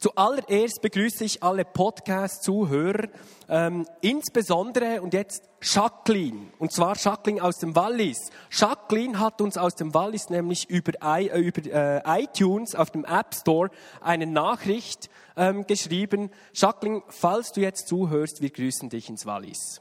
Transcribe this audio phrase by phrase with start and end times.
[0.00, 3.08] Zuallererst begrüße ich alle Podcast-Zuhörer,
[3.48, 8.30] ähm, insbesondere und jetzt Jacqueline, und zwar Jacqueline aus dem Wallis.
[8.48, 11.62] Jacqueline hat uns aus dem Wallis nämlich über, I, äh, über
[12.06, 16.30] äh, iTunes auf dem App Store eine Nachricht ähm, geschrieben.
[16.54, 19.80] Jacqueline, falls du jetzt zuhörst, wir grüßen dich ins Wallis.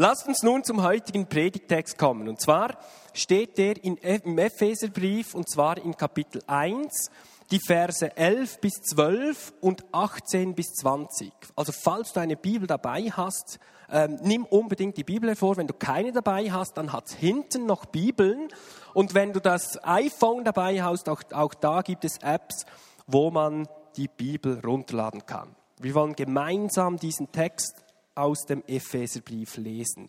[0.00, 2.28] Lasst uns nun zum heutigen Predigtext kommen.
[2.28, 2.78] Und zwar
[3.14, 7.10] steht der im Epheserbrief, und zwar in Kapitel 1,
[7.50, 11.32] die Verse 11 bis 12 und 18 bis 20.
[11.56, 13.58] Also falls du eine Bibel dabei hast,
[13.90, 15.56] ähm, nimm unbedingt die Bibel hervor.
[15.56, 18.50] Wenn du keine dabei hast, dann hat es hinten noch Bibeln.
[18.94, 22.66] Und wenn du das iPhone dabei hast, auch, auch da gibt es Apps,
[23.08, 25.56] wo man die Bibel runterladen kann.
[25.80, 27.84] Wir wollen gemeinsam diesen Text
[28.18, 30.08] aus dem Epheserbrief lesen.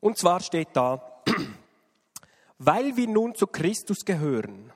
[0.00, 1.22] Und zwar steht da,
[2.58, 4.72] weil wir nun zu Christus gehören,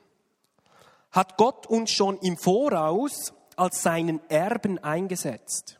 [1.11, 5.79] hat Gott uns schon im Voraus als seinen Erben eingesetzt.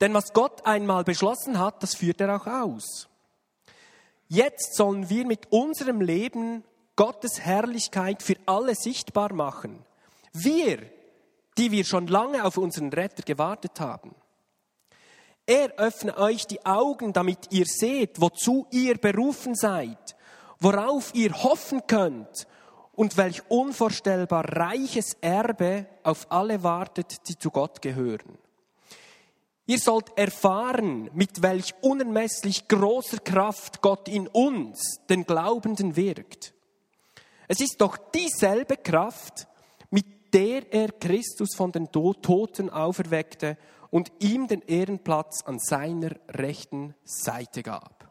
[0.00, 3.08] Denn was Gott einmal beschlossen hat, das führt er auch aus.
[4.28, 6.64] Jetzt sollen wir mit unserem Leben
[6.96, 9.84] Gottes Herrlichkeit für alle sichtbar machen.
[10.32, 10.90] Wir,
[11.58, 14.14] die wir schon lange auf unseren Retter gewartet haben.
[15.46, 20.16] Er öffne euch die Augen, damit ihr seht, wozu ihr berufen seid,
[20.60, 22.46] worauf ihr hoffen könnt
[22.94, 28.38] und welch unvorstellbar reiches Erbe auf alle wartet, die zu Gott gehören.
[29.66, 36.52] Ihr sollt erfahren, mit welch unermesslich großer Kraft Gott in uns, den Glaubenden, wirkt.
[37.48, 39.46] Es ist doch dieselbe Kraft,
[39.90, 43.56] mit der er Christus von den Toten auferweckte
[43.92, 48.10] und ihm den Ehrenplatz an seiner rechten Seite gab.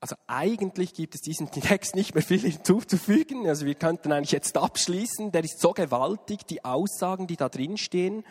[0.00, 3.46] Also eigentlich gibt es diesen Text nicht mehr viel hinzuzufügen.
[3.46, 5.30] Also wir könnten eigentlich jetzt abschließen.
[5.30, 8.24] Der ist so gewaltig, die Aussagen, die da drin stehen.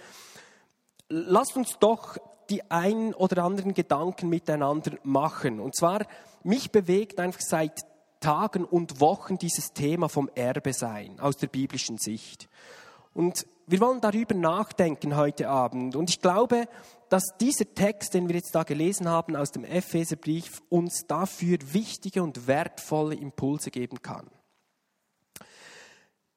[1.10, 2.18] Lasst uns doch
[2.50, 5.60] die ein oder anderen Gedanken miteinander machen.
[5.60, 6.08] Und zwar,
[6.42, 7.82] mich bewegt einfach seit
[8.20, 12.50] Tagen und Wochen dieses Thema vom Erbe sein aus der biblischen Sicht.
[13.14, 15.96] Und wir wollen darüber nachdenken heute Abend.
[15.96, 16.68] Und ich glaube,
[17.10, 22.24] dass dieser Text, den wir jetzt da gelesen haben aus dem Epheserbrief, uns dafür wichtige
[22.24, 24.28] und wertvolle Impulse geben kann.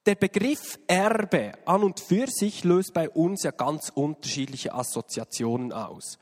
[0.05, 6.17] Der Begriff Erbe an und für sich löst bei uns ja ganz unterschiedliche Assoziationen aus.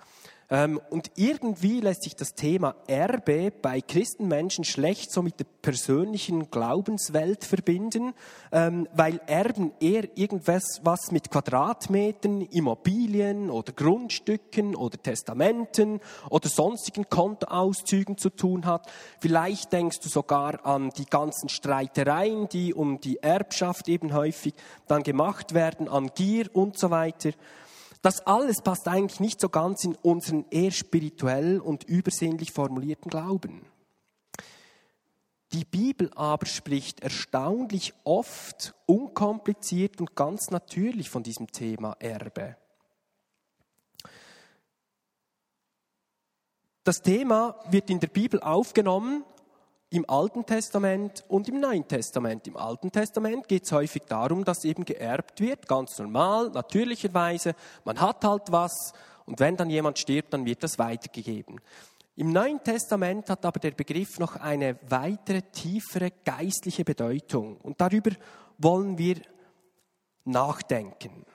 [0.50, 6.51] Ähm, und irgendwie lässt sich das Thema Erbe bei Christenmenschen schlecht so mit der persönlichen
[6.51, 8.13] Glaubenswelt verbinden,
[8.51, 17.09] ähm, weil Erben eher irgendwas was mit Quadratmetern, Immobilien oder Grundstücken oder Testamenten oder sonstigen
[17.09, 18.88] Kontoauszügen zu tun hat.
[19.19, 24.53] Vielleicht denkst du sogar an die ganzen Streitereien, die um die Erbschaft eben häufig
[24.88, 27.31] dann gemacht werden, an Gier und so weiter.
[28.05, 33.66] Das alles passt eigentlich nicht so ganz in unseren eher spirituell und übersinnlich formulierten Glauben.
[35.53, 42.57] Die Bibel aber spricht erstaunlich oft, unkompliziert und ganz natürlich von diesem Thema Erbe.
[46.83, 49.23] Das Thema wird in der Bibel aufgenommen
[49.90, 52.47] im Alten Testament und im Neuen Testament.
[52.47, 57.56] Im Alten Testament geht es häufig darum, dass eben geerbt wird, ganz normal, natürlicherweise.
[57.84, 58.94] Man hat halt was
[59.25, 61.62] und wenn dann jemand stirbt, dann wird das weitergegeben.
[62.18, 68.12] Im Neuen Testament hat aber der Begriff noch eine weitere, tiefere geistliche Bedeutung und darüber
[68.57, 69.17] wollen wir
[70.23, 71.25] nachdenken.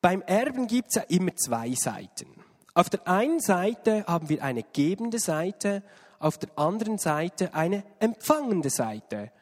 [0.00, 2.28] Beim Erben gibt es ja immer zwei Seiten.
[2.74, 5.82] Auf der einen Seite haben wir eine gebende Seite
[6.22, 9.32] auf der anderen Seite eine empfangende Seite.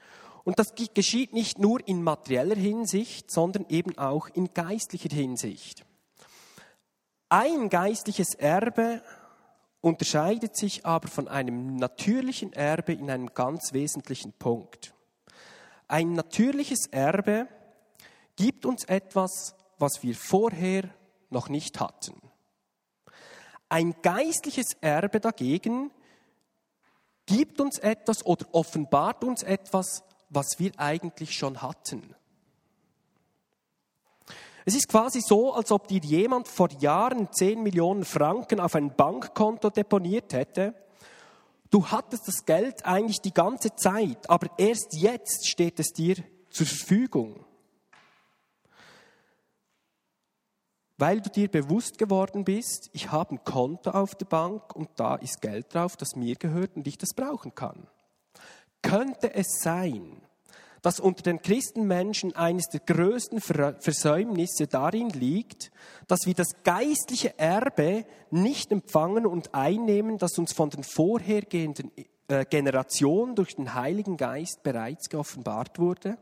[0.44, 5.84] Und das geschieht nicht nur in materieller Hinsicht, sondern eben auch in geistlicher Hinsicht.
[7.28, 9.02] Ein geistliches Erbe
[9.80, 14.94] unterscheidet sich aber von einem natürlichen Erbe in einem ganz wesentlichen Punkt.
[15.86, 17.46] Ein natürliches Erbe
[18.36, 20.84] gibt uns etwas, was wir vorher
[21.30, 22.14] noch nicht hatten.
[23.68, 25.90] Ein geistliches Erbe dagegen
[27.30, 32.14] gibt uns etwas oder offenbart uns etwas, was wir eigentlich schon hatten.
[34.64, 38.94] Es ist quasi so, als ob dir jemand vor Jahren 10 Millionen Franken auf ein
[38.94, 40.74] Bankkonto deponiert hätte.
[41.70, 46.16] Du hattest das Geld eigentlich die ganze Zeit, aber erst jetzt steht es dir
[46.50, 47.44] zur Verfügung.
[51.00, 55.16] Weil du dir bewusst geworden bist, ich habe ein Konto auf der Bank und da
[55.16, 57.86] ist Geld drauf, das mir gehört und ich das brauchen kann.
[58.82, 60.20] Könnte es sein,
[60.82, 65.70] dass unter den Christenmenschen eines der größten Versäumnisse darin liegt,
[66.06, 71.90] dass wir das geistliche Erbe nicht empfangen und einnehmen, das uns von den vorhergehenden
[72.28, 76.18] äh, Generationen durch den Heiligen Geist bereits geoffenbart wurde?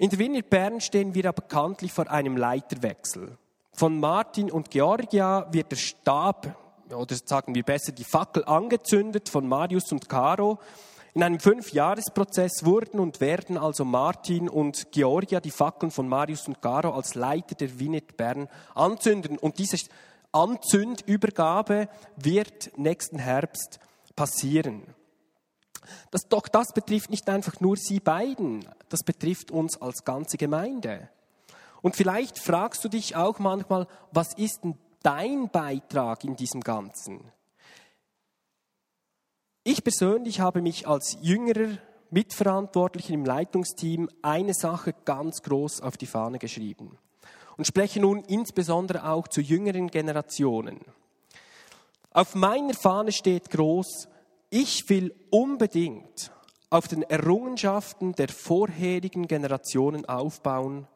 [0.00, 3.36] In der Wiener Bern stehen wir aber bekanntlich vor einem Leiterwechsel.
[3.72, 6.56] Von Martin und Georgia wird der Stab,
[6.88, 10.60] oder sagen wir besser die Fackel angezündet von Marius und Caro.
[11.14, 16.62] In einem Fünfjahresprozess wurden und werden also Martin und Georgia die Fackeln von Marius und
[16.62, 19.36] Caro als Leiter der Wiener Bern anzünden.
[19.36, 19.78] Und diese
[20.30, 23.80] Anzündübergabe wird nächsten Herbst
[24.14, 24.84] passieren.
[26.12, 31.08] Das, doch das betrifft nicht einfach nur Sie beiden, das betrifft uns als ganze Gemeinde.
[31.82, 37.32] Und vielleicht fragst du dich auch manchmal, was ist denn dein Beitrag in diesem Ganzen?
[39.64, 41.78] Ich persönlich habe mich als jüngerer
[42.10, 46.96] Mitverantwortlicher im Leitungsteam eine Sache ganz groß auf die Fahne geschrieben
[47.58, 50.80] und spreche nun insbesondere auch zu jüngeren Generationen.
[52.10, 54.08] Auf meiner Fahne steht groß,
[54.48, 56.32] ich will unbedingt
[56.70, 60.86] auf den Errungenschaften der vorherigen Generationen aufbauen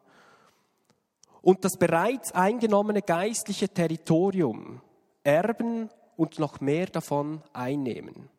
[1.41, 4.81] und das bereits eingenommene geistliche Territorium
[5.23, 8.29] erben und noch mehr davon einnehmen.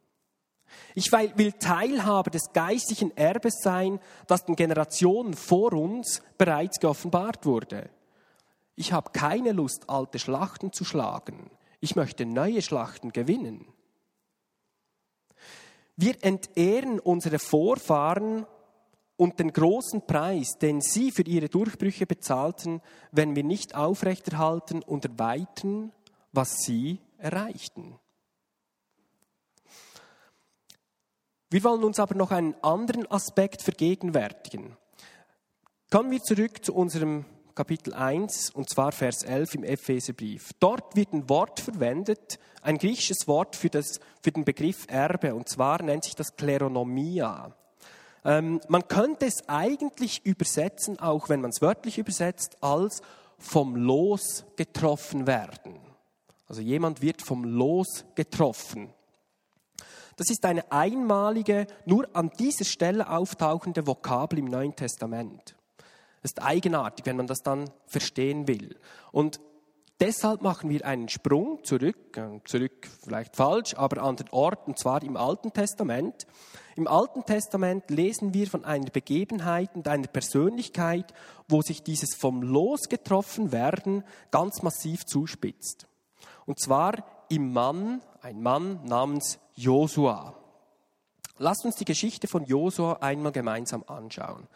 [0.94, 7.90] Ich will Teilhaber des geistlichen Erbes sein, das den Generationen vor uns bereits geoffenbart wurde.
[8.76, 11.50] Ich habe keine Lust, alte Schlachten zu schlagen.
[11.80, 13.66] Ich möchte neue Schlachten gewinnen.
[15.96, 18.46] Wir entehren unsere Vorfahren
[19.16, 22.80] und den großen Preis, den sie für ihre Durchbrüche bezahlten,
[23.12, 25.92] wenn wir nicht aufrechterhalten und erweitern,
[26.32, 27.98] was sie erreichten.
[31.50, 34.76] Wir wollen uns aber noch einen anderen Aspekt vergegenwärtigen.
[35.90, 37.24] Kommen wir zurück zu unserem
[37.54, 40.50] Kapitel 1, und zwar Vers 11 im Epheserbrief.
[40.58, 45.48] Dort wird ein Wort verwendet, ein griechisches Wort für, das, für den Begriff Erbe, und
[45.48, 47.54] zwar nennt sich das Kleronomia.
[48.24, 53.02] Ähm, man könnte es eigentlich übersetzen, auch wenn man es wörtlich übersetzt, als
[53.38, 55.78] vom Los getroffen werden.
[56.48, 58.92] Also jemand wird vom Los getroffen.
[60.16, 65.54] Das ist eine einmalige, nur an dieser Stelle auftauchende Vokabel im Neuen Testament.
[66.24, 68.78] Das ist eigenartig, wenn man das dann verstehen will.
[69.12, 69.40] Und
[70.00, 74.78] deshalb machen wir einen Sprung zurück, äh, zurück vielleicht falsch, aber an den Ort, und
[74.78, 76.26] zwar im Alten Testament.
[76.76, 81.12] Im Alten Testament lesen wir von einer Begebenheit und einer Persönlichkeit,
[81.46, 85.86] wo sich dieses vom Los getroffen werden ganz massiv zuspitzt.
[86.46, 90.34] Und zwar im Mann, ein Mann namens Josua.
[91.36, 94.48] Lasst uns die Geschichte von Josua einmal gemeinsam anschauen.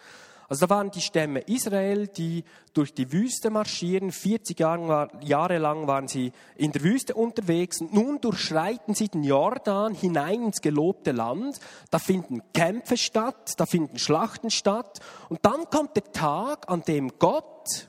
[0.49, 2.43] Also da waren die Stämme Israel, die
[2.73, 4.11] durch die Wüste marschieren.
[4.11, 7.83] 40 Jahre lang waren sie in der Wüste unterwegs.
[7.83, 11.61] Und nun durchschreiten sie den Jordan hinein ins gelobte Land.
[11.91, 15.01] Da finden Kämpfe statt, da finden Schlachten statt.
[15.29, 17.89] Und dann kommt der Tag, an dem Gott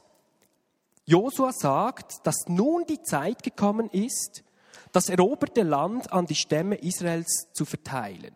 [1.10, 4.44] Josua sagt, dass nun die Zeit gekommen ist,
[4.92, 8.36] das eroberte Land an die Stämme Israels zu verteilen.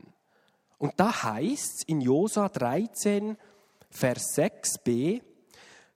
[0.80, 3.38] Und da heißt es in Josua 13,
[3.93, 5.21] Vers 6b,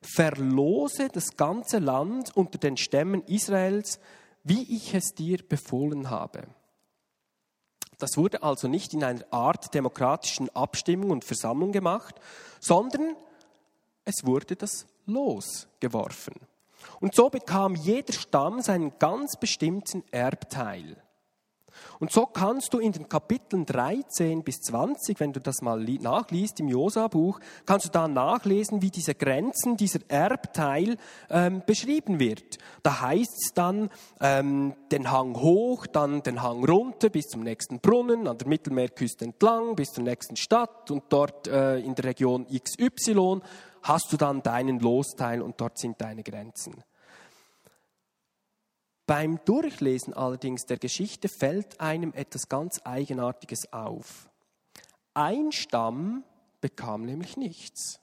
[0.01, 3.99] verlose das ganze Land unter den Stämmen Israels,
[4.43, 6.47] wie ich es dir befohlen habe.
[7.97, 12.15] Das wurde also nicht in einer Art demokratischen Abstimmung und Versammlung gemacht,
[12.59, 13.15] sondern
[14.05, 16.35] es wurde das Los geworfen.
[16.99, 21.01] Und so bekam jeder Stamm seinen ganz bestimmten Erbteil.
[21.99, 26.59] Und so kannst du in den Kapiteln 13 bis 20, wenn du das mal nachliest
[26.59, 30.97] im Josa-Buch, kannst du da nachlesen, wie diese Grenzen, dieser Erbteil
[31.29, 32.57] ähm, beschrieben wird.
[32.83, 33.89] Da heißt es dann
[34.21, 39.25] ähm, den Hang hoch, dann den Hang runter bis zum nächsten Brunnen, an der Mittelmeerküste
[39.25, 43.41] entlang, bis zur nächsten Stadt und dort äh, in der Region XY
[43.83, 46.83] hast du dann deinen Losteil und dort sind deine Grenzen.
[49.07, 54.29] Beim Durchlesen allerdings der Geschichte fällt einem etwas ganz Eigenartiges auf.
[55.13, 56.25] Ein Stamm
[56.59, 58.01] bekam nämlich nichts.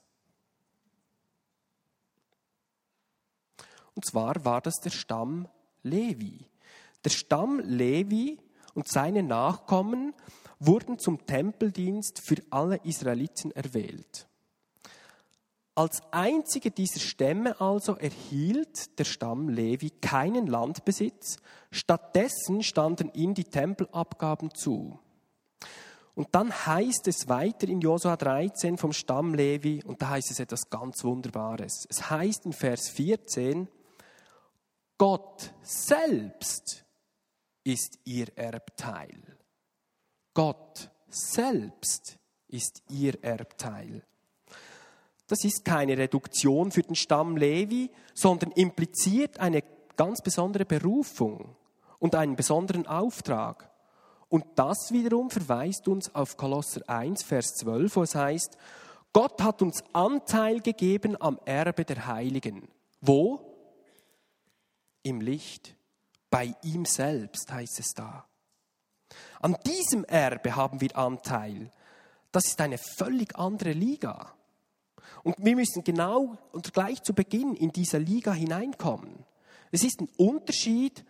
[3.93, 5.47] Und zwar war das der Stamm
[5.83, 6.49] Levi.
[7.03, 8.39] Der Stamm Levi
[8.73, 10.15] und seine Nachkommen
[10.57, 14.27] wurden zum Tempeldienst für alle Israeliten erwählt.
[15.77, 21.35] Als einziger dieser Stämme also erhielt der Stamm Levi keinen Landbesitz,
[21.69, 24.97] stattdessen standen ihm die Tempelabgaben zu.
[26.13, 30.39] Und dann heißt es weiter in Josua 13 vom Stamm Levi, und da heißt es
[30.39, 31.85] etwas ganz Wunderbares.
[31.89, 33.67] Es heißt in Vers 14,
[34.97, 36.85] Gott selbst
[37.65, 39.37] ist ihr Erbteil.
[40.33, 42.17] Gott selbst
[42.47, 44.05] ist ihr Erbteil.
[45.27, 49.63] Das ist keine Reduktion für den Stamm Levi, sondern impliziert eine
[49.97, 51.55] ganz besondere Berufung
[51.99, 53.71] und einen besonderen Auftrag.
[54.29, 58.57] Und das wiederum verweist uns auf Kolosser 1, Vers 12, wo es heißt,
[59.13, 62.67] Gott hat uns Anteil gegeben am Erbe der Heiligen.
[63.01, 63.39] Wo?
[65.03, 65.75] Im Licht.
[66.29, 68.25] Bei ihm selbst heißt es da.
[69.39, 71.71] An diesem Erbe haben wir Anteil.
[72.31, 74.34] Das ist eine völlig andere Liga.
[75.23, 79.25] Und wir müssen genau und gleich zu Beginn in dieser Liga hineinkommen.
[79.71, 81.03] Es ist ein Unterschied,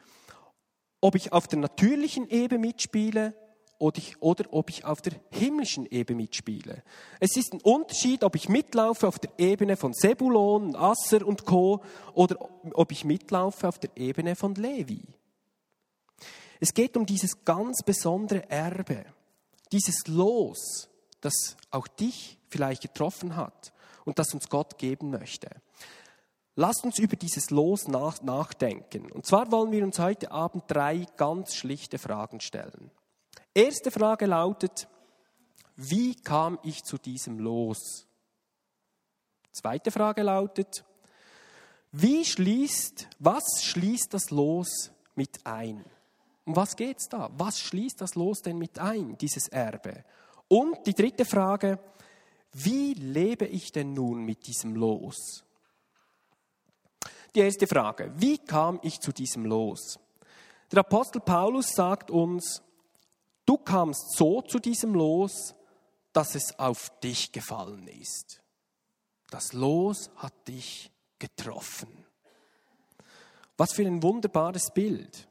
[1.01, 3.35] ob ich auf der natürlichen Ebene mitspiele
[3.77, 6.83] oder, ich, oder ob ich auf der himmlischen Ebene mitspiele.
[7.19, 11.83] Es ist ein Unterschied, ob ich mitlaufe auf der Ebene von Sebulon, Asser und Co.
[12.13, 12.37] oder
[12.73, 15.03] ob ich mitlaufe auf der Ebene von Levi.
[16.59, 19.05] Es geht um dieses ganz besondere Erbe,
[19.71, 20.89] dieses Los,
[21.21, 23.73] das auch dich vielleicht getroffen hat
[24.05, 25.50] und das uns Gott geben möchte.
[26.55, 29.12] Lasst uns über dieses Los nach, nachdenken.
[29.12, 32.91] Und zwar wollen wir uns heute Abend drei ganz schlichte Fragen stellen.
[33.53, 34.88] Erste Frage lautet,
[35.75, 38.07] wie kam ich zu diesem Los?
[39.51, 40.85] Zweite Frage lautet,
[41.91, 45.83] wie schließt, was schließt das Los mit ein?
[46.45, 47.29] Um was geht es da?
[47.38, 50.03] Was schließt das Los denn mit ein, dieses Erbe?
[50.47, 51.79] Und die dritte Frage,
[52.57, 55.43] wie lebe ich denn nun mit diesem Los?
[57.35, 60.00] Die erste Frage, wie kam ich zu diesem Los?
[60.71, 62.63] Der Apostel Paulus sagt uns,
[63.45, 65.53] du kamst so zu diesem Los,
[66.13, 68.41] dass es auf dich gefallen ist.
[69.29, 72.05] Das Los hat dich getroffen.
[73.57, 75.27] Was für ein wunderbares Bild.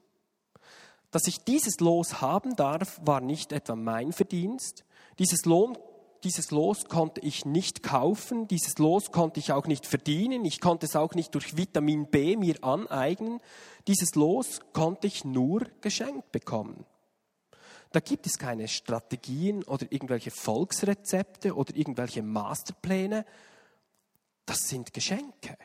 [1.10, 4.84] Dass ich dieses Los haben darf, war nicht etwa mein Verdienst.
[5.18, 5.78] Dieses Lohn
[6.24, 10.86] dieses Los konnte ich nicht kaufen, dieses Los konnte ich auch nicht verdienen, ich konnte
[10.86, 13.40] es auch nicht durch Vitamin B mir aneignen,
[13.86, 16.86] dieses Los konnte ich nur geschenkt bekommen.
[17.92, 23.24] Da gibt es keine Strategien oder irgendwelche Volksrezepte oder irgendwelche Masterpläne,
[24.46, 25.56] das sind Geschenke.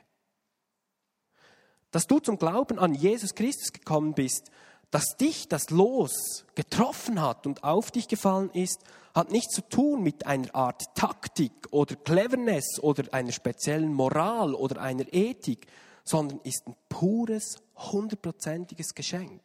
[1.91, 4.51] Dass du zum Glauben an Jesus Christus gekommen bist,
[4.91, 10.01] dass dich das Los getroffen hat und auf dich gefallen ist, hat nichts zu tun
[10.01, 15.67] mit einer Art Taktik oder Cleverness oder einer speziellen Moral oder einer Ethik,
[16.03, 19.41] sondern ist ein pures, hundertprozentiges Geschenk.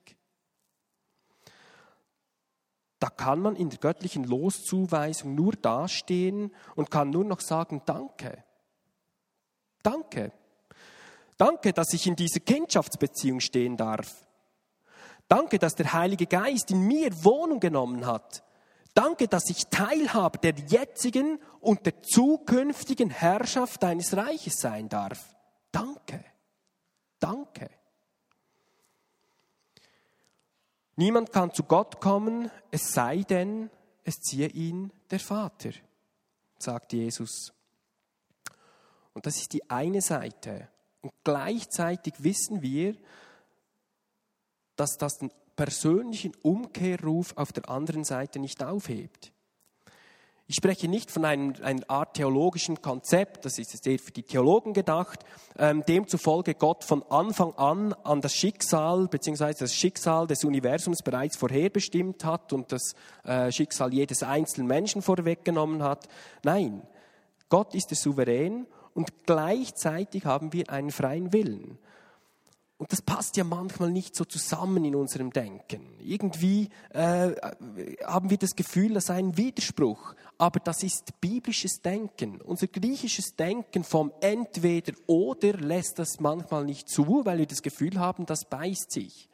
[2.98, 8.42] Da kann man in der göttlichen Loszuweisung nur dastehen und kann nur noch sagen, danke.
[9.82, 10.32] Danke.
[11.36, 14.23] Danke, dass ich in dieser Kindschaftsbeziehung stehen darf.
[15.28, 18.42] Danke, dass der Heilige Geist in mir Wohnung genommen hat.
[18.94, 25.34] Danke, dass ich Teilhaber der jetzigen und der zukünftigen Herrschaft deines Reiches sein darf.
[25.72, 26.24] Danke.
[27.18, 27.70] Danke.
[30.96, 33.70] Niemand kann zu Gott kommen, es sei denn,
[34.04, 35.70] es ziehe ihn der Vater,
[36.58, 37.52] sagt Jesus.
[39.12, 40.68] Und das ist die eine Seite.
[41.00, 42.94] Und gleichzeitig wissen wir,
[44.76, 49.32] dass das den persönlichen Umkehrruf auf der anderen Seite nicht aufhebt.
[50.46, 54.74] Ich spreche nicht von einem, einer Art theologischen Konzept, das ist eher für die Theologen
[54.74, 55.24] gedacht,
[55.58, 59.54] ähm, demzufolge Gott von Anfang an an das Schicksal bzw.
[59.58, 65.82] das Schicksal des Universums bereits vorherbestimmt hat und das äh, Schicksal jedes einzelnen Menschen vorweggenommen
[65.82, 66.08] hat.
[66.42, 66.82] Nein,
[67.48, 71.78] Gott ist der Souverän und gleichzeitig haben wir einen freien Willen.
[72.76, 75.96] Und das passt ja manchmal nicht so zusammen in unserem Denken.
[76.00, 77.30] Irgendwie äh,
[78.04, 80.14] haben wir das Gefühl, das sei ein Widerspruch.
[80.38, 82.40] Aber das ist biblisches Denken.
[82.40, 88.00] Unser griechisches Denken vom Entweder oder lässt das manchmal nicht zu, weil wir das Gefühl
[88.00, 89.28] haben, das beißt sich.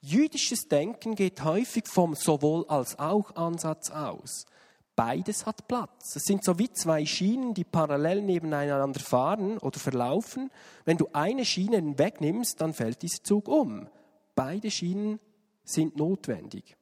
[0.00, 4.44] Jüdisches Denken geht häufig vom sowohl als auch Ansatz aus.
[4.98, 6.16] Beides hat Platz.
[6.16, 10.50] Es sind so wie zwei Schienen, die parallel nebeneinander fahren oder verlaufen.
[10.84, 13.86] Wenn du eine Schiene wegnimmst, dann fällt dieser Zug um.
[14.34, 15.20] Beide Schienen
[15.62, 16.76] sind notwendig.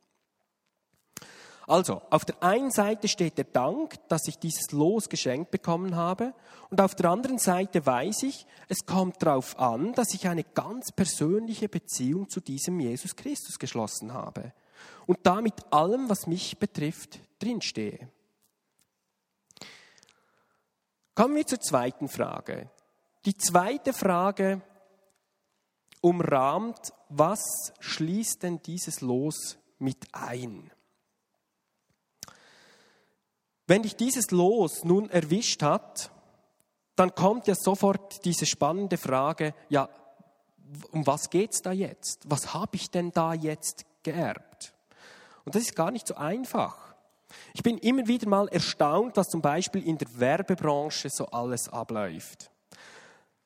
[1.66, 6.32] Also, auf der einen Seite steht der Dank, dass ich dieses Los geschenkt bekommen habe,
[6.70, 10.90] und auf der anderen Seite weiß ich, es kommt darauf an, dass ich eine ganz
[10.90, 14.54] persönliche Beziehung zu diesem Jesus Christus geschlossen habe
[15.04, 18.10] und damit allem, was mich betrifft, drinstehe.
[21.14, 22.70] Kommen wir zur zweiten Frage.
[23.24, 24.60] Die zweite Frage
[26.00, 27.40] umrahmt, was
[27.80, 30.70] schließt denn dieses Los mit ein?
[33.66, 36.12] Wenn dich dieses Los nun erwischt hat,
[36.94, 39.88] dann kommt ja sofort diese spannende Frage, ja,
[40.92, 42.22] um was geht's da jetzt?
[42.28, 44.74] Was habe ich denn da jetzt geerbt?
[45.44, 46.85] Und das ist gar nicht so einfach.
[47.54, 52.50] Ich bin immer wieder mal erstaunt, was zum Beispiel in der Werbebranche so alles abläuft.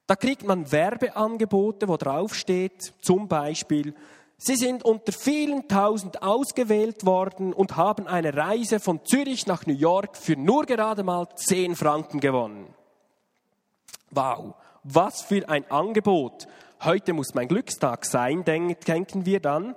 [0.06, 3.94] Da kriegt man Werbeangebote, wo drauf steht, zum Beispiel,
[4.42, 9.74] Sie sind unter vielen tausend ausgewählt worden und haben eine Reise von Zürich nach New
[9.74, 12.74] York für nur gerade mal zehn Franken gewonnen.
[14.10, 16.48] Wow, was für ein Angebot.
[16.82, 19.76] Heute muss mein Glückstag sein, denken wir dann.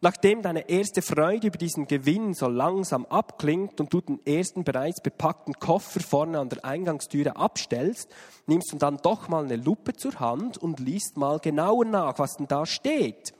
[0.00, 5.00] Nachdem deine erste Freude über diesen Gewinn so langsam abklingt und du den ersten bereits
[5.00, 8.08] bepackten Koffer vorne an der Eingangstüre abstellst,
[8.46, 12.36] nimmst du dann doch mal eine Lupe zur Hand und liest mal genauer nach, was
[12.36, 13.34] denn da steht.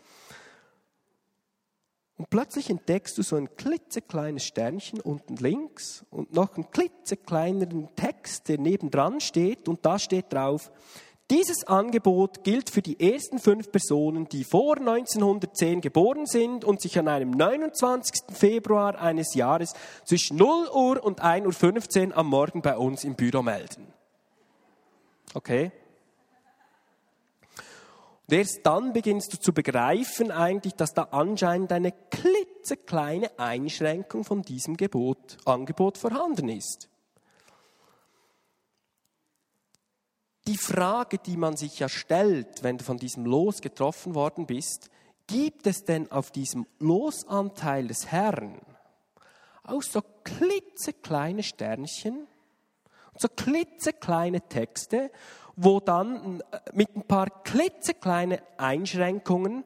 [2.17, 8.49] Und plötzlich entdeckst du so ein klitzekleines Sternchen unten links und noch einen klitzekleineren Text,
[8.49, 9.69] der nebendran steht.
[9.69, 10.73] Und da steht drauf,
[11.31, 16.99] dieses Angebot gilt für die ersten fünf Personen, die vor 1910 geboren sind und sich
[16.99, 18.35] an einem 29.
[18.35, 23.43] Februar eines Jahres zwischen 0 Uhr und 1.15 Uhr am Morgen bei uns im Büro
[23.43, 23.87] melden.
[25.35, 25.71] Okay?
[28.27, 34.43] Und erst dann beginnst du zu begreifen eigentlich, dass da anscheinend eine klitzekleine Einschränkung von
[34.43, 36.89] diesem Gebot, Angebot vorhanden ist.
[40.49, 44.89] Die Frage, die man sich ja stellt, wenn du von diesem Los getroffen worden bist,
[45.27, 48.59] gibt es denn auf diesem Losanteil des Herrn
[49.63, 52.27] auch so klitzekleine Sternchen,
[53.15, 55.11] so klitzekleine Texte,
[55.55, 59.65] wo dann äh, mit ein paar klitzekleine Einschränkungen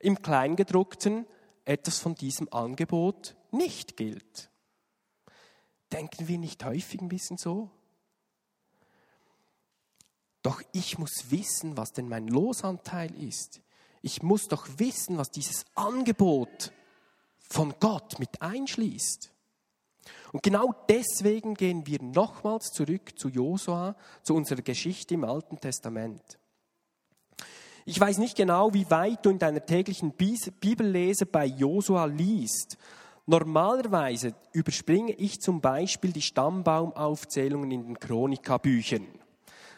[0.00, 1.24] im Kleingedruckten
[1.64, 4.50] etwas von diesem Angebot nicht gilt.
[5.90, 7.70] Denken wir nicht häufig ein bisschen so?
[10.42, 13.60] Doch ich muss wissen, was denn mein Losanteil ist.
[14.02, 16.72] Ich muss doch wissen, was dieses Angebot
[17.38, 19.30] von Gott mit einschließt.
[20.32, 26.38] Und genau deswegen gehen wir nochmals zurück zu Josua, zu unserer Geschichte im Alten Testament.
[27.84, 32.78] Ich weiß nicht genau, wie weit du in deiner täglichen Bibellese bei Josua liest.
[33.26, 39.06] Normalerweise überspringe ich zum Beispiel die Stammbaumaufzählungen in den Chronikabüchern.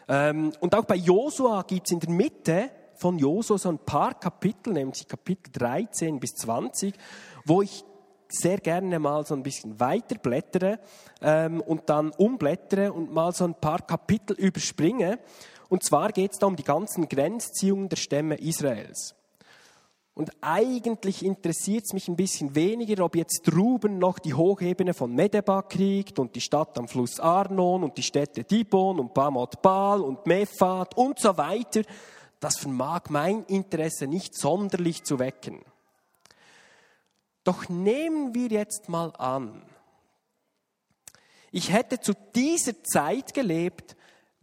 [0.07, 4.13] Ähm, und auch bei Josua gibt es in der Mitte von Josua so ein paar
[4.13, 6.93] Kapitel, nämlich Kapitel 13 bis 20,
[7.45, 7.83] wo ich
[8.29, 10.79] sehr gerne mal so ein bisschen weiter blättere
[11.21, 15.19] ähm, und dann umblättere und mal so ein paar Kapitel überspringe.
[15.69, 19.15] Und zwar geht es da um die ganzen Grenzziehungen der Stämme Israels.
[20.15, 25.13] Und eigentlich interessiert es mich ein bisschen weniger, ob jetzt drüben noch die Hochebene von
[25.13, 30.01] Medeba kriegt und die Stadt am Fluss Arnon und die Städte Dibon und Bamot Baal
[30.01, 31.81] und Mephat und so weiter.
[32.39, 35.61] Das vermag mein Interesse nicht sonderlich zu wecken.
[37.43, 39.63] Doch nehmen wir jetzt mal an,
[41.51, 43.95] ich hätte zu dieser Zeit gelebt,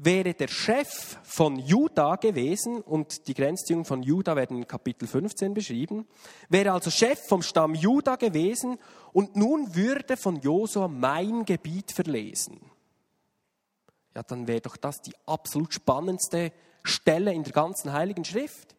[0.03, 5.53] wäre der Chef von Juda gewesen, und die Grenzziehungen von Juda werden in Kapitel 15
[5.53, 6.09] beschrieben,
[6.49, 8.79] wäre also Chef vom Stamm Juda gewesen
[9.13, 12.61] und nun würde von Josua mein Gebiet verlesen.
[14.15, 18.75] Ja, dann wäre doch das die absolut spannendste Stelle in der ganzen Heiligen Schrift.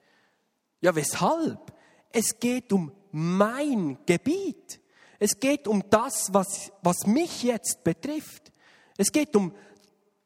[0.82, 1.72] Ja, weshalb?
[2.12, 4.82] Es geht um mein Gebiet.
[5.20, 8.52] Es geht um das, was, was mich jetzt betrifft.
[8.98, 9.54] Es geht um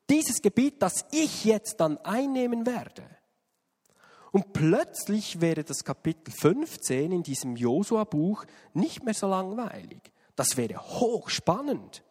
[0.10, 3.04] dieses Gebiet, das ich jetzt dann einnehmen werde.
[4.32, 10.12] Und plötzlich wäre das Kapitel 15 in diesem Josua-Buch nicht mehr so langweilig.
[10.36, 12.04] Das wäre hochspannend.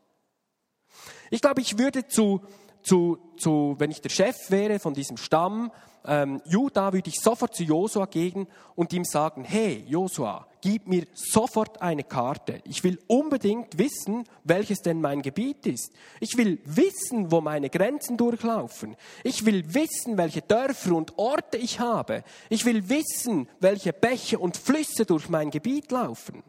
[1.30, 2.40] Ich glaube, ich würde zu,
[2.82, 5.70] zu, zu, wenn ich der Chef wäre von diesem Stamm,
[6.06, 11.06] ähm, Juda, würde ich sofort zu Josua gehen und ihm sagen, hey Josua, gib mir
[11.12, 12.62] sofort eine Karte.
[12.64, 15.92] Ich will unbedingt wissen, welches denn mein Gebiet ist.
[16.20, 18.96] Ich will wissen, wo meine Grenzen durchlaufen.
[19.24, 22.24] Ich will wissen, welche Dörfer und Orte ich habe.
[22.48, 26.42] Ich will wissen, welche Bäche und Flüsse durch mein Gebiet laufen.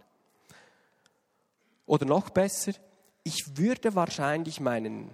[1.86, 2.72] Oder noch besser,
[3.26, 5.10] ich würde wahrscheinlich meinen,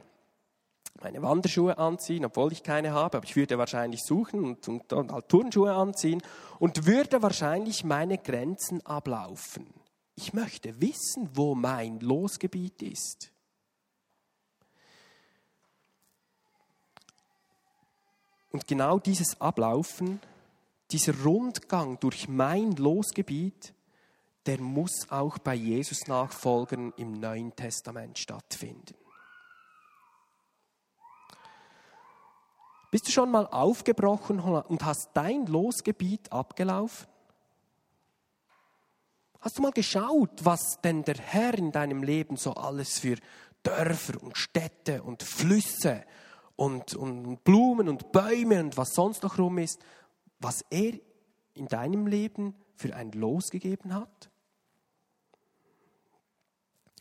[0.99, 5.12] meine Wanderschuhe anziehen, obwohl ich keine habe, aber ich würde wahrscheinlich suchen und, und, und
[5.12, 6.21] halt Turnschuhe anziehen
[6.60, 9.67] und würde wahrscheinlich meine Grenzen ablaufen.
[10.15, 13.32] Ich möchte wissen, wo mein Losgebiet ist.
[18.51, 20.19] Und genau dieses Ablaufen,
[20.91, 23.73] dieser Rundgang durch mein Losgebiet,
[24.45, 29.01] der muss auch bei Jesus Nachfolgern im Neuen Testament stattfinden.
[32.91, 37.08] Bist du schon mal aufgebrochen und hast dein Losgebiet abgelaufen?
[39.39, 43.17] Hast du mal geschaut, was denn der Herr in deinem Leben so alles für
[43.63, 46.04] Dörfer und Städte und Flüsse
[46.58, 49.80] und, und Blumen und Bäume und was sonst noch rum ist,
[50.39, 50.93] was er
[51.54, 54.30] in deinem Leben für ein Los gegeben hat?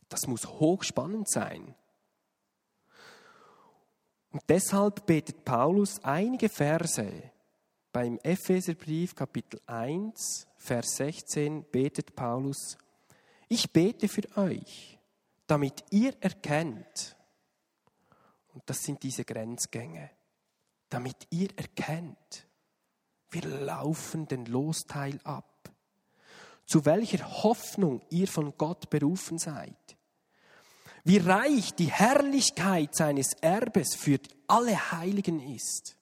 [0.09, 1.74] Das muss hochspannend sein.
[4.31, 7.31] Und deshalb betet Paulus einige Verse
[7.93, 12.79] beim Epheserbrief Kapitel 1, Vers 16, betet Paulus,
[13.49, 14.99] ich bete für euch,
[15.49, 17.16] damit ihr erkennt,
[18.55, 20.11] und das sind diese Grenzgänge,
[20.88, 22.47] damit ihr erkennt,
[23.31, 25.71] wir laufen den Losteil ab,
[26.66, 29.97] zu welcher Hoffnung ihr von Gott berufen seid
[31.05, 35.97] wie reich die Herrlichkeit seines Erbes für alle Heiligen ist.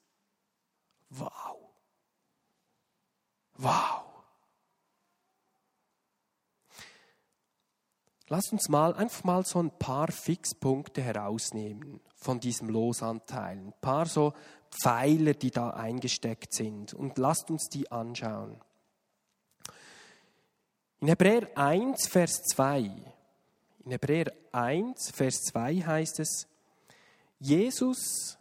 [1.10, 1.56] Wow.
[3.56, 4.04] Wow.
[8.28, 13.56] Lass uns mal einfach mal so ein paar Fixpunkte herausnehmen von diesem Losanteil.
[13.56, 14.34] Ein paar so
[14.70, 16.92] Pfeiler, die da eingesteckt sind.
[16.92, 18.60] Und lasst uns die anschauen.
[21.00, 22.90] In Hebräer 1, Vers 2
[23.88, 26.46] in Hebräer 1, Vers 2 heißt es,
[27.38, 28.36] Jesus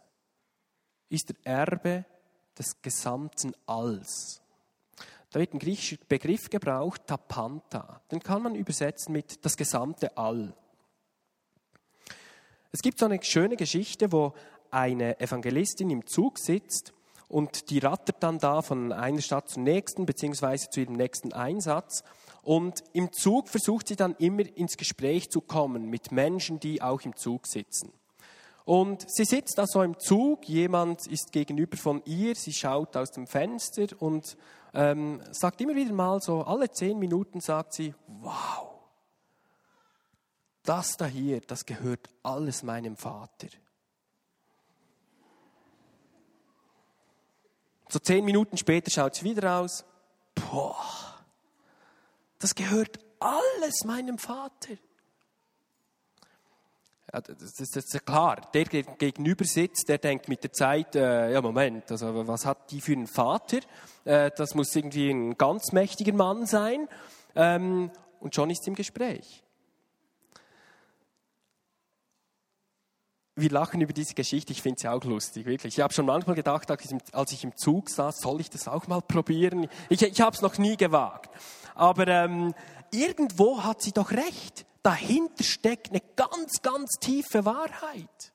[1.08, 2.04] ist der Erbe
[2.58, 4.42] des gesamten Alls.
[5.30, 8.02] Da wird ein griechischer Begriff gebraucht, Tapanta.
[8.10, 10.54] Den kann man übersetzen mit das gesamte All.
[12.70, 14.34] Es gibt so eine schöne Geschichte, wo
[14.70, 16.92] eine Evangelistin im Zug sitzt
[17.26, 22.04] und die rattert dann da von einer Stadt zur nächsten, beziehungsweise zu ihrem nächsten Einsatz.
[22.42, 27.02] Und im Zug versucht sie dann immer ins Gespräch zu kommen mit Menschen, die auch
[27.02, 27.92] im Zug sitzen.
[28.64, 33.26] Und sie sitzt also im Zug, jemand ist gegenüber von ihr, sie schaut aus dem
[33.26, 34.36] Fenster und
[34.74, 38.68] ähm, sagt immer wieder mal so, alle zehn Minuten sagt sie, wow,
[40.64, 43.48] das da hier, das gehört alles meinem Vater.
[47.88, 49.86] So zehn Minuten später schaut sie wieder aus,
[50.34, 50.76] boah,
[52.38, 54.74] das gehört alles meinem Vater.
[57.12, 58.50] Ja, das, ist ja klar.
[58.52, 62.70] Der, der gegenüber sitzt, der denkt mit der Zeit, äh, ja Moment, also was hat
[62.70, 63.60] die für einen Vater?
[64.04, 66.86] Äh, das muss irgendwie ein ganz mächtiger Mann sein.
[67.34, 69.42] Ähm, und schon ist im Gespräch.
[73.40, 75.78] Wir lachen über diese Geschichte, ich finde sie auch lustig, wirklich.
[75.78, 79.00] Ich habe schon manchmal gedacht, als ich im Zug saß, soll ich das auch mal
[79.00, 79.68] probieren?
[79.88, 81.30] Ich, ich habe es noch nie gewagt.
[81.74, 82.54] Aber ähm,
[82.90, 84.66] irgendwo hat sie doch recht.
[84.82, 88.32] Dahinter steckt eine ganz, ganz tiefe Wahrheit.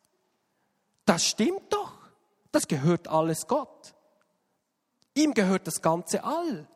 [1.06, 1.94] Das stimmt doch.
[2.52, 3.96] Das gehört alles Gott.
[5.16, 6.68] Ihm gehört das ganze All.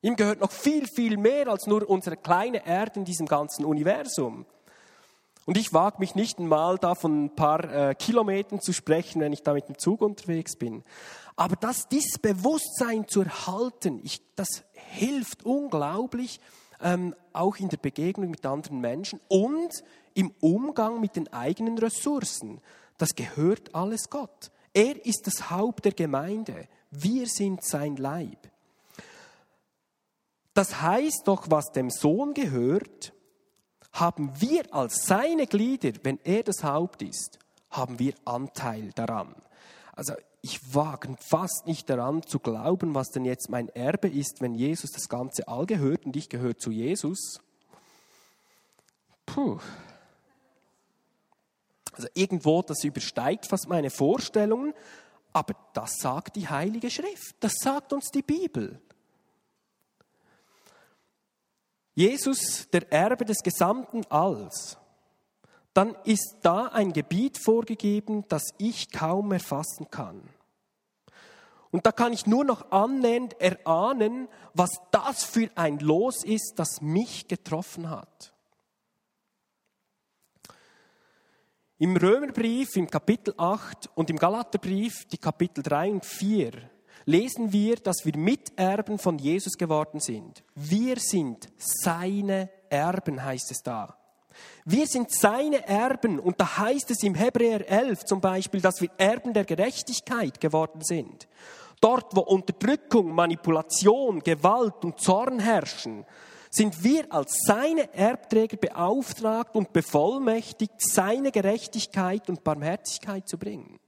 [0.00, 4.46] Ihm gehört noch viel, viel mehr als nur unsere kleine Erde in diesem ganzen Universum.
[5.44, 9.32] Und ich wage mich nicht einmal da von ein paar äh, Kilometern zu sprechen, wenn
[9.32, 10.84] ich da mit dem Zug unterwegs bin.
[11.34, 16.40] Aber das, dieses Bewusstsein zu erhalten, ich, das hilft unglaublich,
[16.80, 19.82] ähm, auch in der Begegnung mit anderen Menschen und
[20.14, 22.60] im Umgang mit den eigenen Ressourcen.
[22.98, 24.50] Das gehört alles Gott.
[24.74, 26.68] Er ist das Haupt der Gemeinde.
[26.90, 28.50] Wir sind sein Leib.
[30.54, 33.12] Das heißt doch, was dem Sohn gehört,
[33.92, 37.38] haben wir als seine Glieder, wenn er das Haupt ist,
[37.70, 39.34] haben wir Anteil daran.
[39.94, 44.54] Also ich wage fast nicht daran zu glauben, was denn jetzt mein Erbe ist, wenn
[44.54, 47.40] Jesus das ganze All gehört und ich gehöre zu Jesus.
[49.24, 49.58] Puh.
[51.92, 54.74] Also irgendwo, das übersteigt fast meine Vorstellungen,
[55.32, 58.80] aber das sagt die Heilige Schrift, das sagt uns die Bibel.
[61.94, 64.78] Jesus, der Erbe des gesamten Alls,
[65.74, 70.22] dann ist da ein Gebiet vorgegeben, das ich kaum erfassen kann.
[71.70, 76.82] Und da kann ich nur noch annähernd erahnen, was das für ein Los ist, das
[76.82, 78.32] mich getroffen hat.
[81.78, 86.70] Im Römerbrief, im Kapitel 8 und im Galaterbrief, die Kapitel 3 und 4,
[87.04, 90.42] lesen wir, dass wir Miterben von Jesus geworden sind.
[90.54, 93.96] Wir sind seine Erben, heißt es da.
[94.64, 98.90] Wir sind seine Erben und da heißt es im Hebräer 11 zum Beispiel, dass wir
[98.96, 101.28] Erben der Gerechtigkeit geworden sind.
[101.80, 106.06] Dort, wo Unterdrückung, Manipulation, Gewalt und Zorn herrschen,
[106.48, 113.80] sind wir als seine Erbträger beauftragt und bevollmächtigt, seine Gerechtigkeit und Barmherzigkeit zu bringen.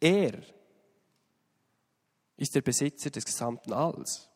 [0.00, 0.34] Er
[2.36, 4.28] ist der Besitzer des gesamten Alls.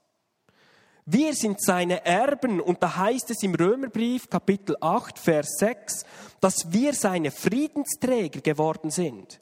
[1.07, 6.05] Wir sind seine Erben und da heißt es im Römerbrief Kapitel 8, Vers 6,
[6.41, 9.41] dass wir seine Friedensträger geworden sind.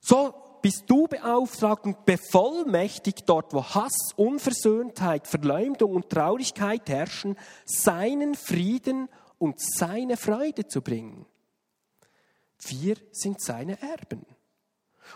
[0.00, 8.34] So bist du beauftragt und bevollmächtigt dort, wo Hass, Unversöhntheit, Verleumdung und Traurigkeit herrschen, seinen
[8.34, 11.26] Frieden und seine Freude zu bringen.
[12.58, 14.26] Wir sind seine Erben.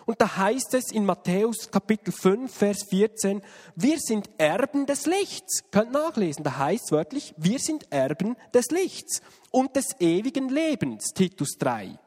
[0.07, 3.43] Und da heißt es in Matthäus Kapitel 5, Vers 14,
[3.77, 5.61] wir sind Erben des Lichts.
[5.71, 11.13] Könnt nachlesen, da heißt es wörtlich, wir sind Erben des Lichts und des ewigen Lebens,
[11.15, 11.99] Titus 3.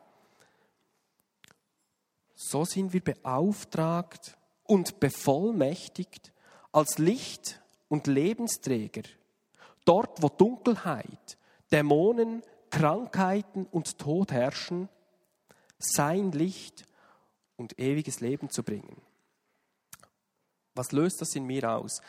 [2.35, 6.31] So sind wir beauftragt und bevollmächtigt
[6.71, 9.03] als Licht und Lebensträger.
[9.85, 11.37] Dort, wo Dunkelheit,
[11.71, 14.89] Dämonen, Krankheiten und Tod herrschen,
[15.77, 16.85] sein Licht
[17.55, 19.01] und ewiges Leben zu bringen.
[20.75, 22.01] Was löst das in mir aus?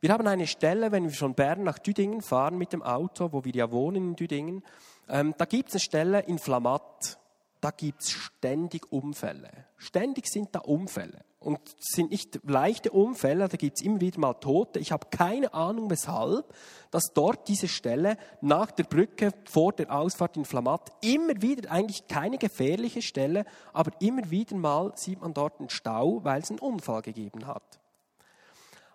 [0.00, 3.44] Wir haben eine Stelle, wenn wir von Bern nach Düdingen fahren mit dem Auto, wo
[3.44, 4.62] wir ja wohnen in Düdingen,
[5.08, 7.18] ähm, da gibt es eine Stelle in Flamatt
[7.62, 9.66] da gibt es ständig Unfälle.
[9.76, 11.24] Ständig sind da Unfälle.
[11.42, 14.78] Und es sind nicht leichte Unfälle, da gibt es immer wieder mal Tote.
[14.78, 16.46] Ich habe keine Ahnung, weshalb,
[16.90, 22.06] dass dort diese Stelle nach der Brücke vor der Ausfahrt in Flamatt immer wieder, eigentlich
[22.06, 26.60] keine gefährliche Stelle, aber immer wieder mal sieht man dort einen Stau, weil es einen
[26.60, 27.80] Unfall gegeben hat.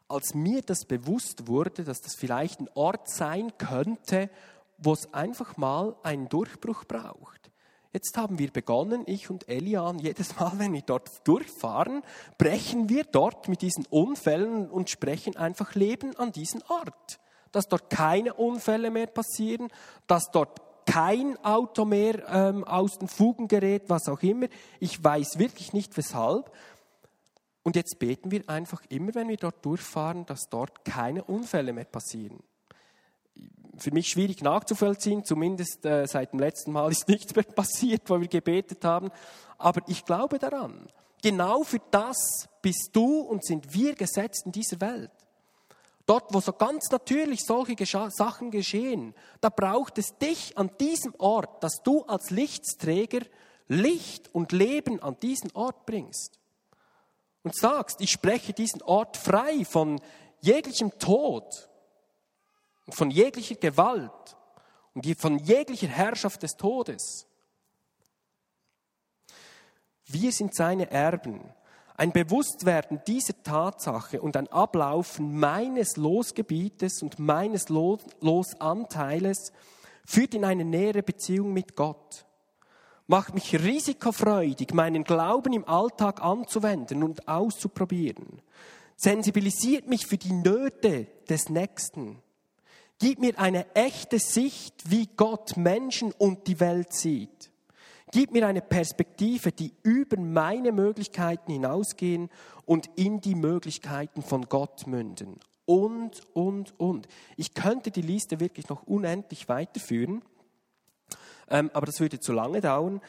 [0.07, 4.29] Als mir das bewusst wurde, dass das vielleicht ein Ort sein könnte,
[4.77, 7.47] wo es einfach mal einen Durchbruch braucht
[7.93, 12.03] Jetzt haben wir begonnen, ich und Elian, jedes Mal, wenn wir dort durchfahren,
[12.37, 17.19] brechen wir dort mit diesen Unfällen und sprechen einfach Leben an diesen Ort.
[17.51, 19.69] Dass dort keine Unfälle mehr passieren,
[20.05, 24.47] dass dort kein Auto mehr ähm, aus den Fugen gerät, was auch immer.
[24.79, 26.51] Ich weiß wirklich nicht weshalb.
[27.63, 31.85] Und jetzt beten wir einfach immer, wenn wir dort durchfahren, dass dort keine Unfälle mehr
[31.85, 32.39] passieren
[33.77, 38.19] für mich schwierig nachzuvollziehen, zumindest äh, seit dem letzten Mal ist nichts mehr passiert, wo
[38.19, 39.11] wir gebetet haben.
[39.57, 40.87] Aber ich glaube daran.
[41.21, 45.11] Genau für das bist du und sind wir gesetzt in dieser Welt.
[46.05, 47.75] Dort, wo so ganz natürlich solche
[48.11, 53.25] Sachen geschehen, da braucht es dich an diesem Ort, dass du als Lichtsträger
[53.67, 56.39] Licht und Leben an diesen Ort bringst.
[57.43, 59.99] Und sagst, ich spreche diesen Ort frei von
[60.41, 61.43] jeglichem Tod,
[62.89, 64.37] von jeglicher Gewalt
[64.93, 67.27] und von jeglicher Herrschaft des Todes.
[70.05, 71.41] Wir sind seine Erben.
[71.95, 79.51] Ein Bewusstwerden dieser Tatsache und ein Ablaufen meines Losgebietes und meines Losanteiles
[80.05, 82.25] führt in eine nähere Beziehung mit Gott.
[83.07, 88.41] Macht mich risikofreudig, meinen Glauben im Alltag anzuwenden und auszuprobieren.
[88.95, 92.21] Sensibilisiert mich für die Nöte des Nächsten
[92.99, 97.51] Gib mir eine echte Sicht, wie Gott Menschen und die Welt sieht.
[98.11, 102.29] Gib mir eine Perspektive, die über meine Möglichkeiten hinausgehen
[102.65, 105.39] und in die Möglichkeiten von Gott münden.
[105.65, 107.07] Und, und, und.
[107.35, 110.23] Ich könnte die Liste wirklich noch unendlich weiterführen,
[111.49, 113.01] ähm, aber das würde zu lange dauern.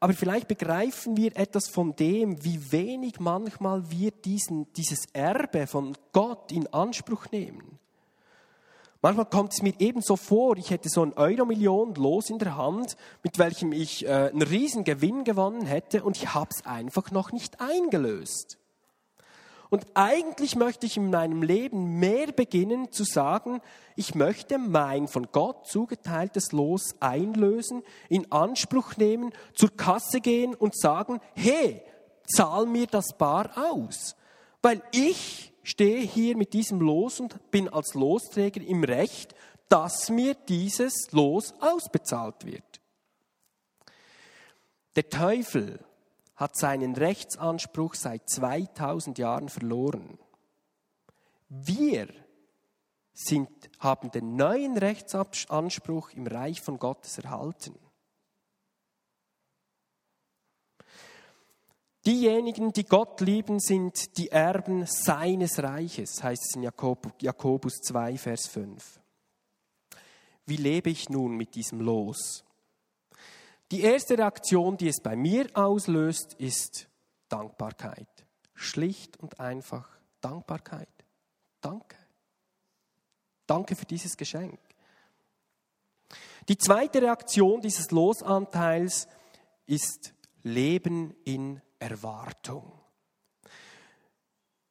[0.00, 5.96] Aber vielleicht begreifen wir etwas von dem, wie wenig manchmal wir diesen, dieses Erbe von
[6.12, 7.78] Gott in Anspruch nehmen.
[9.02, 12.56] Manchmal kommt es mir eben so vor, ich hätte so ein Euro-Million los in der
[12.56, 17.10] Hand, mit welchem ich äh, einen riesen Gewinn gewonnen hätte und ich habe es einfach
[17.10, 18.58] noch nicht eingelöst.
[19.70, 23.62] Und eigentlich möchte ich in meinem Leben mehr beginnen zu sagen,
[23.96, 30.76] ich möchte mein von Gott zugeteiltes Los einlösen, in Anspruch nehmen, zur Kasse gehen und
[30.76, 31.82] sagen, hey,
[32.26, 34.16] zahl mir das Bar aus.
[34.60, 39.34] Weil ich stehe hier mit diesem Los und bin als Losträger im Recht,
[39.68, 42.80] dass mir dieses Los ausbezahlt wird.
[44.96, 45.84] Der Teufel
[46.34, 50.18] hat seinen Rechtsanspruch seit 2000 Jahren verloren.
[51.48, 52.08] Wir
[53.12, 57.78] sind, haben den neuen Rechtsanspruch im Reich von Gottes erhalten.
[62.06, 68.46] Diejenigen, die Gott lieben, sind die Erben seines Reiches, heißt es in Jakobus 2, Vers
[68.46, 69.00] 5.
[70.46, 72.44] Wie lebe ich nun mit diesem Los?
[73.70, 76.88] Die erste Reaktion, die es bei mir auslöst, ist
[77.28, 78.08] Dankbarkeit.
[78.54, 79.88] Schlicht und einfach
[80.20, 80.88] Dankbarkeit.
[81.60, 81.96] Danke.
[83.46, 84.58] Danke für dieses Geschenk.
[86.48, 89.06] Die zweite Reaktion dieses Losanteils
[89.66, 92.72] ist Leben in Erwartung.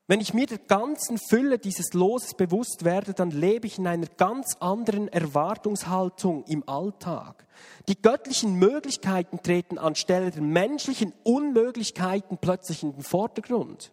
[0.09, 4.07] Wenn ich mir der ganzen Fülle dieses Loses bewusst werde, dann lebe ich in einer
[4.07, 7.45] ganz anderen Erwartungshaltung im Alltag.
[7.87, 13.91] Die göttlichen Möglichkeiten treten anstelle der menschlichen Unmöglichkeiten plötzlich in den Vordergrund.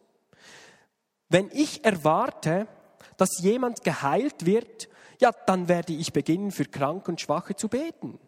[1.28, 2.66] Wenn ich erwarte,
[3.18, 4.88] dass jemand geheilt wird,
[5.20, 8.18] ja, dann werde ich beginnen, für Kranke und Schwache zu beten.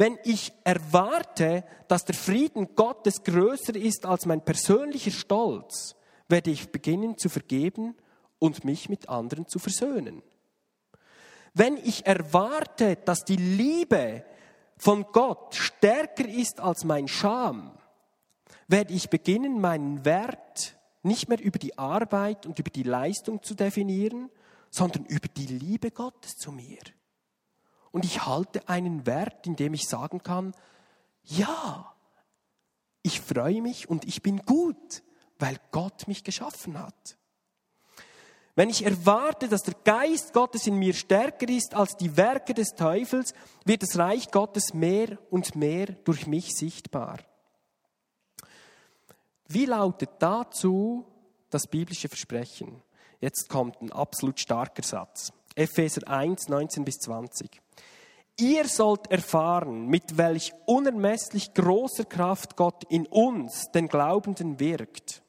[0.00, 5.94] Wenn ich erwarte, dass der Frieden Gottes größer ist als mein persönlicher Stolz,
[6.26, 7.94] werde ich beginnen zu vergeben
[8.38, 10.22] und mich mit anderen zu versöhnen.
[11.52, 14.24] Wenn ich erwarte, dass die Liebe
[14.78, 17.76] von Gott stärker ist als mein Scham,
[18.68, 23.54] werde ich beginnen, meinen Wert nicht mehr über die Arbeit und über die Leistung zu
[23.54, 24.30] definieren,
[24.70, 26.78] sondern über die Liebe Gottes zu mir.
[27.92, 30.54] Und ich halte einen Wert, in dem ich sagen kann,
[31.24, 31.92] ja,
[33.02, 35.02] ich freue mich und ich bin gut,
[35.38, 37.16] weil Gott mich geschaffen hat.
[38.54, 42.74] Wenn ich erwarte, dass der Geist Gottes in mir stärker ist als die Werke des
[42.74, 43.32] Teufels,
[43.64, 47.20] wird das Reich Gottes mehr und mehr durch mich sichtbar.
[49.46, 51.06] Wie lautet dazu
[51.48, 52.82] das biblische Versprechen?
[53.20, 55.32] Jetzt kommt ein absolut starker Satz.
[55.54, 57.60] Epheser 1, 19 bis 20.
[58.38, 65.22] Ihr sollt erfahren, mit welch unermesslich großer Kraft Gott in uns, den Glaubenden, wirkt.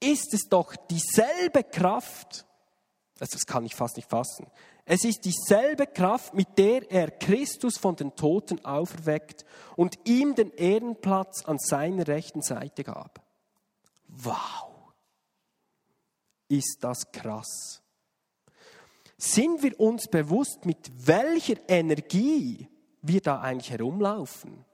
[0.00, 2.46] Ist es doch dieselbe Kraft,
[3.18, 4.46] also das kann ich fast nicht fassen,
[4.90, 9.44] es ist dieselbe Kraft, mit der er Christus von den Toten auferweckt
[9.76, 13.22] und ihm den Ehrenplatz an seiner rechten Seite gab.
[14.08, 14.92] Wow,
[16.48, 17.82] ist das krass.
[19.20, 22.68] Sind wir uns bewusst, mit welcher Energie
[23.02, 24.64] wir da eigentlich herumlaufen?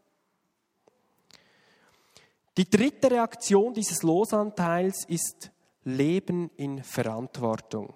[2.59, 5.51] Die dritte Reaktion dieses Losanteils ist
[5.83, 7.95] Leben in Verantwortung.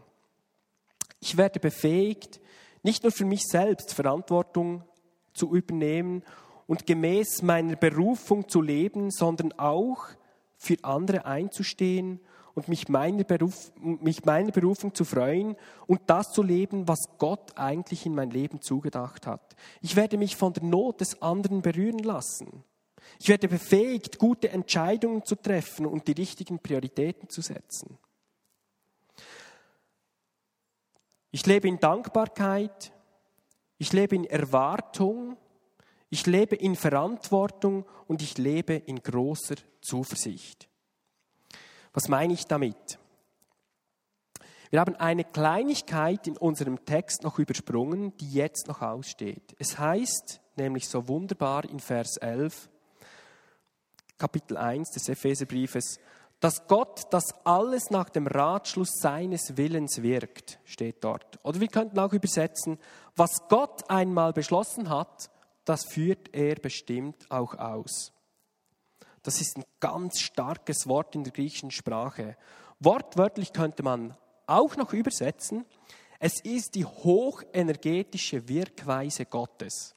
[1.21, 2.41] Ich werde befähigt,
[2.83, 4.85] nicht nur für mich selbst Verantwortung
[5.35, 6.23] zu übernehmen
[6.67, 10.07] und gemäß meiner Berufung zu leben, sondern auch
[10.57, 12.21] für andere einzustehen
[12.59, 15.55] und mich meiner, Beruf, mich meiner Berufung zu freuen
[15.87, 19.55] und das zu leben, was Gott eigentlich in mein Leben zugedacht hat.
[19.81, 22.65] Ich werde mich von der Not des anderen berühren lassen.
[23.21, 27.97] Ich werde befähigt, gute Entscheidungen zu treffen und die richtigen Prioritäten zu setzen.
[31.31, 32.93] Ich lebe in Dankbarkeit,
[33.79, 35.37] ich lebe in Erwartung,
[36.11, 40.69] ich lebe in Verantwortung und ich lebe in großer Zuversicht.
[41.93, 42.99] Was meine ich damit?
[44.71, 49.55] Wir haben eine Kleinigkeit in unserem Text noch übersprungen, die jetzt noch aussteht.
[49.59, 52.69] Es heißt nämlich so wunderbar in Vers 11,
[54.19, 55.99] Kapitel 1 des Epheserbriefes,
[56.41, 61.39] dass Gott das alles nach dem Ratschluss seines Willens wirkt, steht dort.
[61.43, 62.79] Oder wir könnten auch übersetzen,
[63.17, 65.31] was Gott einmal beschlossen hat,
[65.65, 68.13] das führt er bestimmt auch aus.
[69.29, 72.35] Das ist ein ganz starkes Wort in der griechischen Sprache.
[72.81, 75.67] Wortwörtlich könnte man auch noch übersetzen,
[76.19, 79.95] es ist die hochenergetische Wirkweise Gottes.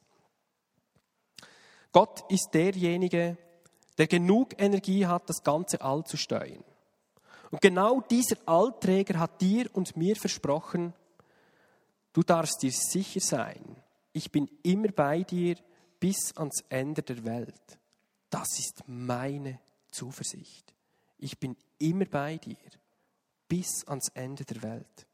[1.94, 3.38] Gott ist derjenige,
[3.98, 6.66] der genug Energie hat, das ganze All zu steuern.
[7.52, 10.94] Und genau dieser Allträger hat dir und mir versprochen,
[12.12, 13.78] du darfst dir sicher sein,
[14.12, 15.56] ich bin immer bei dir
[16.02, 17.81] bis ans Ende der Welt.
[18.32, 19.60] Das ist meine
[19.92, 20.74] Zuversicht.
[21.20, 22.56] Ich bin immer bei dir
[23.48, 25.06] bis ans Ende der Welt.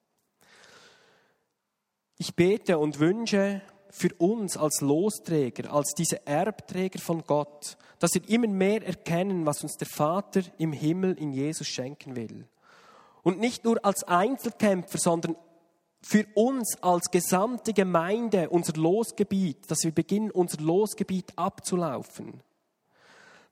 [2.19, 8.29] Ich bete und wünsche für uns als Losträger, als diese Erbträger von Gott, dass wir
[8.29, 12.47] immer mehr erkennen, was uns der Vater im Himmel in Jesus schenken will.
[13.23, 15.35] Und nicht nur als Einzelkämpfer, sondern
[16.01, 22.43] für uns als gesamte Gemeinde, unser Losgebiet, dass wir beginnen, unser Losgebiet abzulaufen.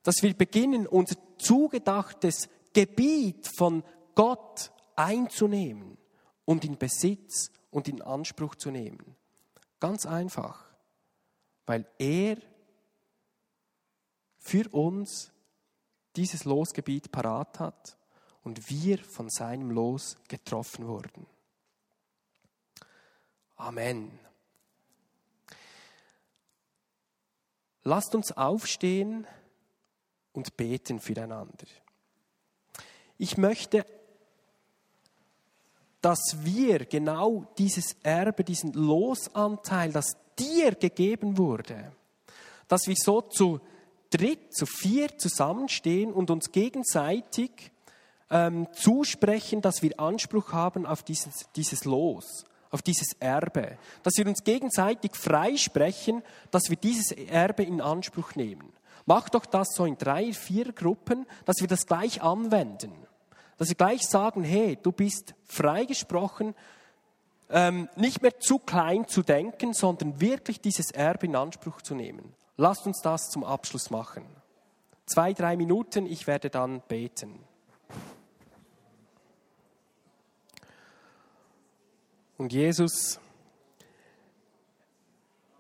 [0.06, 3.84] Dass wir beginnen, unser zugedachtes Gebiet von
[4.14, 5.98] Gott einzunehmen
[6.46, 9.16] und in Besitz und in Anspruch zu nehmen.
[9.80, 10.64] Ganz einfach,
[11.66, 12.38] weil er
[14.38, 15.32] für uns
[16.16, 17.98] dieses Losgebiet parat hat
[18.44, 21.26] und wir von seinem Los getroffen wurden.
[23.56, 24.20] Amen.
[27.84, 29.26] Lasst uns aufstehen
[30.36, 31.66] und beten füreinander.
[33.18, 33.86] Ich möchte,
[36.02, 41.92] dass wir genau dieses Erbe, diesen Losanteil, das dir gegeben wurde,
[42.68, 43.62] dass wir so zu
[44.10, 47.72] dritt, zu vier zusammenstehen und uns gegenseitig
[48.30, 53.78] ähm, zusprechen, dass wir Anspruch haben auf dieses, dieses Los, auf dieses Erbe.
[54.04, 58.74] Dass wir uns gegenseitig freisprechen, dass wir dieses Erbe in Anspruch nehmen.
[59.06, 62.92] Mach doch das so in drei, vier Gruppen, dass wir das gleich anwenden.
[63.58, 66.56] Dass wir gleich sagen, hey, du bist freigesprochen,
[67.50, 72.34] ähm, nicht mehr zu klein zu denken, sondern wirklich dieses Erbe in Anspruch zu nehmen.
[72.58, 74.26] Lasst uns das zum Abschluss machen.
[75.06, 77.40] Zwei, drei Minuten, ich werde dann beten.
[82.38, 83.20] Und Jesus,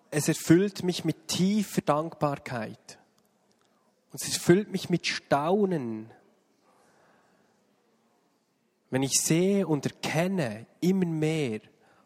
[0.10, 2.98] es erfüllt mich mit tiefer Dankbarkeit.
[4.16, 6.10] Und es erfüllt mich mit Staunen,
[8.90, 11.60] wenn ich sehe und erkenne immer mehr,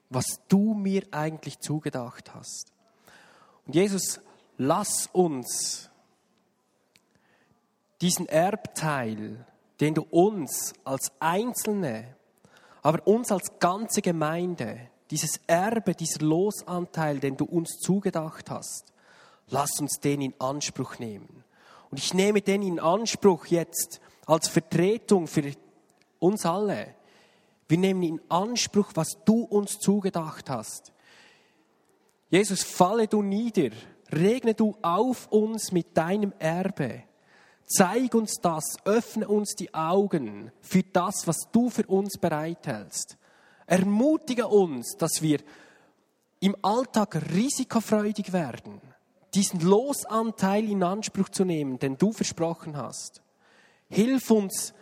[0.09, 2.73] was du mir eigentlich zugedacht hast.
[3.67, 4.21] Und Jesus,
[4.57, 5.91] lass uns
[8.01, 9.45] diesen Erbteil,
[9.79, 12.15] den du uns als Einzelne,
[12.81, 18.93] aber uns als ganze Gemeinde, dieses Erbe, dieser Losanteil, den du uns zugedacht hast,
[19.49, 21.43] lass uns den in Anspruch nehmen.
[21.91, 25.51] Und ich nehme den in Anspruch jetzt als Vertretung für
[26.19, 26.95] uns alle.
[27.67, 30.91] Wir nehmen in Anspruch, was du uns zugedacht hast.
[32.29, 33.71] Jesus, falle du nieder,
[34.11, 37.03] regne du auf uns mit deinem Erbe.
[37.65, 43.17] Zeig uns das, öffne uns die Augen für das, was du für uns bereithältst.
[43.67, 45.39] Ermutige uns, dass wir
[46.39, 48.81] im Alltag risikofreudig werden,
[49.33, 53.21] diesen Losanteil in Anspruch zu nehmen, den du versprochen hast.
[53.89, 54.73] Hilf uns,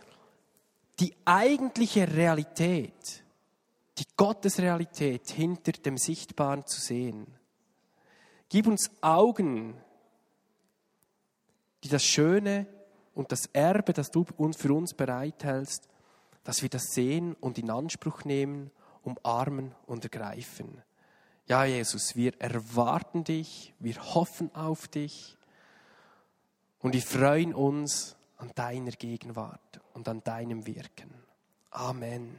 [1.00, 3.24] die eigentliche Realität,
[3.98, 7.28] die Gottesrealität hinter dem Sichtbaren zu sehen.
[8.50, 9.76] Gib uns Augen,
[11.84, 12.68] die das Schöne
[13.14, 15.88] und das Erbe, das du für uns bereithältst,
[16.44, 18.72] dass wir das sehen und in Anspruch nehmen,
[19.04, 20.82] umarmen und ergreifen.
[21.48, 25.38] Ja, Jesus, wir erwarten dich, wir hoffen auf dich
[26.80, 31.10] und wir freuen uns an deiner Gegenwart und an deinem Wirken.
[31.72, 32.38] Amen.